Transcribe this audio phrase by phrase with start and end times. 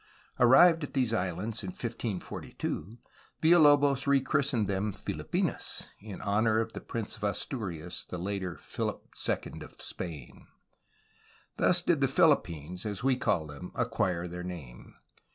[0.39, 2.97] Arrived at these islands in 1542
[3.39, 9.61] Villalobos rechristened them "Filipinas/' in honor of the Prince of Asturias, the later Philip II
[9.61, 10.47] of Spain.
[11.57, 14.95] Thus did the Philippines, as we call them, acquire their name.